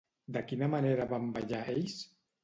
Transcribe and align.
De 0.35 0.41
quina 0.51 0.69
manera 0.73 1.05
van 1.11 1.27
ballar 1.35 1.59
ells? 1.75 1.99